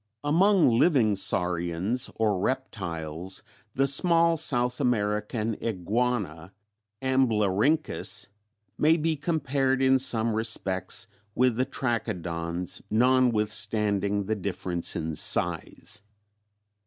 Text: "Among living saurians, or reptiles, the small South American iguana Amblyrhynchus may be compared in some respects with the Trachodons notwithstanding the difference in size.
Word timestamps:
"Among 0.23 0.79
living 0.79 1.15
saurians, 1.15 2.09
or 2.15 2.39
reptiles, 2.39 3.43
the 3.75 3.85
small 3.85 4.35
South 4.35 4.81
American 4.81 5.55
iguana 5.61 6.53
Amblyrhynchus 7.03 8.29
may 8.79 8.97
be 8.97 9.15
compared 9.15 9.79
in 9.79 9.99
some 9.99 10.33
respects 10.33 11.07
with 11.35 11.55
the 11.55 11.65
Trachodons 11.67 12.81
notwithstanding 12.89 14.25
the 14.25 14.33
difference 14.33 14.95
in 14.95 15.13
size. 15.15 16.01